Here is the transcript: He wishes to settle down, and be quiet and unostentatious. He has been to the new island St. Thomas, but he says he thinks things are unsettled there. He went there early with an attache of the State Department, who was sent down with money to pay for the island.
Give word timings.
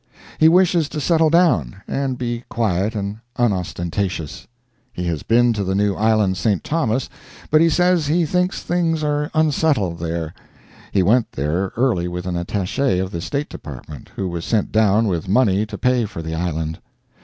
He 0.39 0.49
wishes 0.49 0.89
to 0.89 0.99
settle 0.99 1.29
down, 1.29 1.75
and 1.87 2.17
be 2.17 2.43
quiet 2.49 2.95
and 2.95 3.17
unostentatious. 3.37 4.47
He 4.91 5.05
has 5.05 5.21
been 5.21 5.53
to 5.53 5.63
the 5.63 5.75
new 5.75 5.93
island 5.93 6.37
St. 6.37 6.63
Thomas, 6.63 7.07
but 7.51 7.61
he 7.61 7.69
says 7.69 8.07
he 8.07 8.25
thinks 8.25 8.63
things 8.63 9.03
are 9.03 9.29
unsettled 9.35 9.99
there. 9.99 10.33
He 10.91 11.03
went 11.03 11.33
there 11.33 11.71
early 11.77 12.07
with 12.07 12.25
an 12.25 12.35
attache 12.35 12.97
of 12.97 13.11
the 13.11 13.21
State 13.21 13.49
Department, 13.49 14.09
who 14.15 14.27
was 14.27 14.43
sent 14.43 14.71
down 14.71 15.05
with 15.05 15.27
money 15.29 15.67
to 15.67 15.77
pay 15.77 16.05
for 16.05 16.23
the 16.23 16.33
island. 16.33 16.79